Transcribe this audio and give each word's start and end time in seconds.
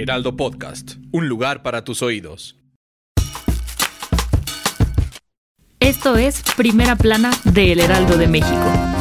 Heraldo 0.00 0.34
Podcast, 0.34 0.92
un 1.12 1.28
lugar 1.28 1.62
para 1.62 1.84
tus 1.84 2.00
oídos. 2.00 2.56
Esto 5.78 6.16
es 6.16 6.42
Primera 6.56 6.96
Plana 6.96 7.30
de 7.44 7.72
El 7.72 7.80
Heraldo 7.80 8.16
de 8.16 8.26
México. 8.26 8.99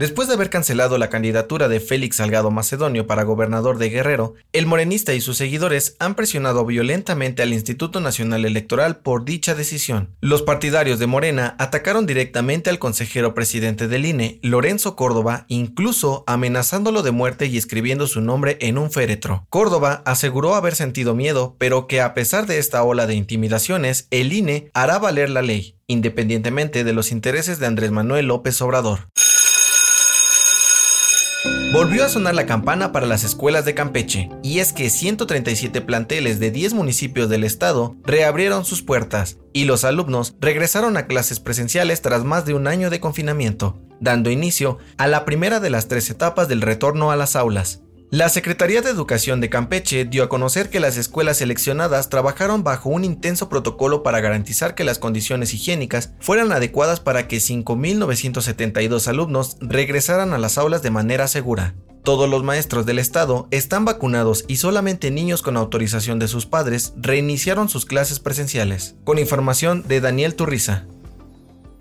Después 0.00 0.28
de 0.28 0.34
haber 0.34 0.48
cancelado 0.48 0.96
la 0.96 1.10
candidatura 1.10 1.68
de 1.68 1.78
Félix 1.78 2.16
Salgado 2.16 2.50
Macedonio 2.50 3.06
para 3.06 3.22
gobernador 3.22 3.76
de 3.76 3.90
Guerrero, 3.90 4.32
el 4.54 4.64
morenista 4.64 5.12
y 5.12 5.20
sus 5.20 5.36
seguidores 5.36 5.94
han 5.98 6.14
presionado 6.14 6.64
violentamente 6.64 7.42
al 7.42 7.52
Instituto 7.52 8.00
Nacional 8.00 8.46
Electoral 8.46 9.00
por 9.00 9.26
dicha 9.26 9.54
decisión. 9.54 10.16
Los 10.22 10.40
partidarios 10.40 11.00
de 11.00 11.06
Morena 11.06 11.54
atacaron 11.58 12.06
directamente 12.06 12.70
al 12.70 12.78
consejero 12.78 13.34
presidente 13.34 13.88
del 13.88 14.06
INE, 14.06 14.38
Lorenzo 14.40 14.96
Córdoba, 14.96 15.44
incluso 15.48 16.24
amenazándolo 16.26 17.02
de 17.02 17.10
muerte 17.10 17.44
y 17.44 17.58
escribiendo 17.58 18.06
su 18.06 18.22
nombre 18.22 18.56
en 18.62 18.78
un 18.78 18.90
féretro. 18.90 19.44
Córdoba 19.50 20.02
aseguró 20.06 20.54
haber 20.54 20.76
sentido 20.76 21.14
miedo, 21.14 21.56
pero 21.58 21.86
que 21.86 22.00
a 22.00 22.14
pesar 22.14 22.46
de 22.46 22.56
esta 22.56 22.82
ola 22.84 23.06
de 23.06 23.16
intimidaciones, 23.16 24.08
el 24.10 24.32
INE 24.32 24.70
hará 24.72 24.98
valer 24.98 25.28
la 25.28 25.42
ley, 25.42 25.76
independientemente 25.88 26.84
de 26.84 26.94
los 26.94 27.12
intereses 27.12 27.58
de 27.58 27.66
Andrés 27.66 27.90
Manuel 27.90 28.28
López 28.28 28.62
Obrador. 28.62 29.00
Volvió 31.72 32.04
a 32.04 32.08
sonar 32.08 32.34
la 32.34 32.46
campana 32.46 32.90
para 32.90 33.06
las 33.06 33.22
escuelas 33.22 33.64
de 33.64 33.74
Campeche, 33.74 34.28
y 34.42 34.58
es 34.58 34.72
que 34.72 34.90
137 34.90 35.80
planteles 35.80 36.40
de 36.40 36.50
10 36.50 36.74
municipios 36.74 37.28
del 37.28 37.44
estado 37.44 37.94
reabrieron 38.02 38.64
sus 38.64 38.82
puertas, 38.82 39.38
y 39.52 39.66
los 39.66 39.84
alumnos 39.84 40.34
regresaron 40.40 40.96
a 40.96 41.06
clases 41.06 41.38
presenciales 41.38 42.02
tras 42.02 42.24
más 42.24 42.44
de 42.44 42.54
un 42.54 42.66
año 42.66 42.90
de 42.90 42.98
confinamiento, 42.98 43.78
dando 44.00 44.32
inicio 44.32 44.78
a 44.98 45.06
la 45.06 45.24
primera 45.24 45.60
de 45.60 45.70
las 45.70 45.86
tres 45.86 46.10
etapas 46.10 46.48
del 46.48 46.60
retorno 46.60 47.12
a 47.12 47.16
las 47.16 47.36
aulas. 47.36 47.82
La 48.12 48.28
Secretaría 48.28 48.82
de 48.82 48.90
Educación 48.90 49.40
de 49.40 49.50
Campeche 49.50 50.04
dio 50.04 50.24
a 50.24 50.28
conocer 50.28 50.68
que 50.68 50.80
las 50.80 50.96
escuelas 50.96 51.36
seleccionadas 51.36 52.08
trabajaron 52.08 52.64
bajo 52.64 52.88
un 52.88 53.04
intenso 53.04 53.48
protocolo 53.48 54.02
para 54.02 54.20
garantizar 54.20 54.74
que 54.74 54.82
las 54.82 54.98
condiciones 54.98 55.54
higiénicas 55.54 56.12
fueran 56.18 56.50
adecuadas 56.50 56.98
para 56.98 57.28
que 57.28 57.36
5.972 57.36 59.06
alumnos 59.06 59.58
regresaran 59.60 60.32
a 60.32 60.38
las 60.38 60.58
aulas 60.58 60.82
de 60.82 60.90
manera 60.90 61.28
segura. 61.28 61.76
Todos 62.02 62.28
los 62.28 62.42
maestros 62.42 62.84
del 62.84 62.98
estado 62.98 63.46
están 63.52 63.84
vacunados 63.84 64.44
y 64.48 64.56
solamente 64.56 65.12
niños 65.12 65.42
con 65.42 65.56
autorización 65.56 66.18
de 66.18 66.26
sus 66.26 66.46
padres 66.46 66.94
reiniciaron 66.96 67.68
sus 67.68 67.86
clases 67.86 68.18
presenciales. 68.18 68.96
Con 69.04 69.20
información 69.20 69.84
de 69.86 70.00
Daniel 70.00 70.34
Turriza. 70.34 70.86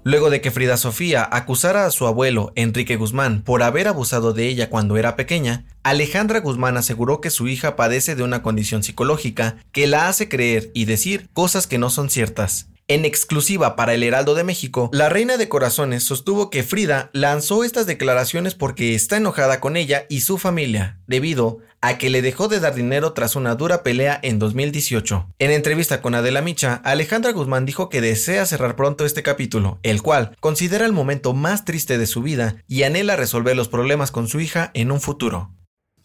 Luego 0.03 0.30
de 0.30 0.39
que 0.39 0.52
Frida 0.52 0.78
Sofía 0.78 1.28
acusara 1.30 1.86
a 1.86 1.92
su 1.92 2.08
abuelo, 2.08 2.53
Enrique 2.55 2.95
Guzmán, 2.95 3.44
por 3.44 3.64
haber 3.64 3.88
abusado 3.88 4.32
de 4.32 4.48
ella 4.48 4.70
cuando 4.70 4.98
era 4.98 5.15
pequeña, 5.15 5.65
Alejandra 5.83 6.39
Guzmán 6.39 6.77
aseguró 6.77 7.20
que 7.20 7.30
su 7.30 7.48
hija 7.48 7.76
padece 7.76 8.15
de 8.15 8.23
una 8.23 8.42
condición 8.42 8.82
psicológica 8.82 9.58
que 9.71 9.88
la 9.88 10.08
hace 10.08 10.30
creer 10.30 10.71
y 10.73 10.86
decir 10.86 11.30
cosas 11.33 11.67
que 11.67 11.77
no 11.77 11.89
son 11.89 12.09
ciertas. 12.09 12.70
En 12.89 13.05
exclusiva 13.05 13.76
para 13.76 13.94
el 13.94 14.02
Heraldo 14.02 14.33
de 14.33 14.44
México, 14.44 14.89
la 14.92 15.10
reina 15.10 15.38
de 15.38 15.48
corazones 15.48 16.04
sostuvo 16.04 16.50
que 16.50 16.64
Frida 16.64 17.11
lanzó 17.14 17.64
estas 17.64 17.86
declaraciones 17.86 18.55
porque 18.55 18.95
está 18.95 19.17
enojada 19.17 19.60
con 19.60 19.77
ella 19.77 20.08
y 20.10 20.22
su 20.22 20.39
familia, 20.39 20.98
debido 21.05 21.60
a 21.82 22.00
que 22.00 22.10
le 22.10 22.23
dejó 22.23 22.48
de 22.48 22.60
dar 22.60 22.73
dinero 22.73 23.14
tras 23.14 23.36
una 23.36 23.54
dura 23.54 23.83
pelea 23.83 24.20
en 24.23 24.39
2018. 24.39 25.27
En 25.38 25.52
entrevista 25.52 26.02
con 26.02 26.16
Adela 26.16 26.42
Micha, 26.42 26.82
Alejandra 26.83 27.32
Guzmán 27.32 27.67
dijo 27.67 27.89
que 27.89 28.02
desea 28.02 28.48
cerrar 28.48 28.76
pronto 28.76 29.06
este 29.06 29.21
capítulo, 29.21 29.77
el 29.83 30.02
cual 30.02 30.36
considera 30.39 30.88
el 30.88 30.92
momento 30.92 31.36
más 31.36 31.66
triste 31.66 32.00
de 32.00 32.08
su 32.08 32.23
vida 32.23 32.56
y 32.67 32.82
anhela 32.82 33.16
resolver 33.16 33.56
los 33.56 33.70
problemas 33.70 34.10
con 34.10 34.27
su 34.27 34.39
hija 34.39 34.71
en 34.73 34.92
un 34.92 35.00
futuro. 35.00 35.54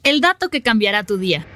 El 0.03 0.21
dato 0.21 0.51
que 0.51 0.63
cambiará 0.63 1.05
tu 1.05 1.17
día. 1.17 1.47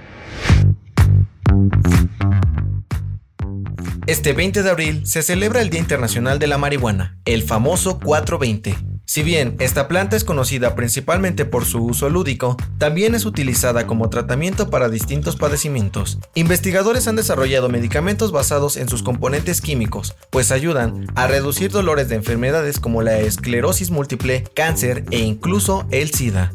Este 4.08 4.32
20 4.32 4.62
de 4.62 4.70
abril 4.70 5.06
se 5.06 5.22
celebra 5.22 5.60
el 5.60 5.68
Día 5.68 5.80
Internacional 5.80 6.38
de 6.38 6.46
la 6.46 6.56
Marihuana, 6.56 7.18
el 7.26 7.42
famoso 7.42 7.98
420. 7.98 8.74
Si 9.04 9.22
bien 9.22 9.54
esta 9.58 9.86
planta 9.86 10.16
es 10.16 10.24
conocida 10.24 10.74
principalmente 10.74 11.44
por 11.44 11.66
su 11.66 11.84
uso 11.84 12.08
lúdico, 12.08 12.56
también 12.78 13.14
es 13.14 13.26
utilizada 13.26 13.86
como 13.86 14.08
tratamiento 14.08 14.70
para 14.70 14.88
distintos 14.88 15.36
padecimientos. 15.36 16.18
Investigadores 16.34 17.06
han 17.06 17.16
desarrollado 17.16 17.68
medicamentos 17.68 18.32
basados 18.32 18.78
en 18.78 18.88
sus 18.88 19.02
componentes 19.02 19.60
químicos, 19.60 20.16
pues 20.30 20.52
ayudan 20.52 21.06
a 21.14 21.26
reducir 21.26 21.70
dolores 21.70 22.08
de 22.08 22.14
enfermedades 22.14 22.80
como 22.80 23.02
la 23.02 23.18
esclerosis 23.18 23.90
múltiple, 23.90 24.44
cáncer 24.54 25.04
e 25.10 25.18
incluso 25.18 25.86
el 25.90 26.12
SIDA. 26.12 26.54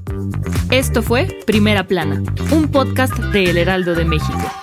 Esto 0.72 1.04
fue 1.04 1.28
Primera 1.46 1.86
Plana, 1.86 2.24
un 2.50 2.70
podcast 2.70 3.14
de 3.16 3.44
El 3.44 3.60
Heraldo 3.60 3.94
de 3.94 4.06
México. 4.06 4.63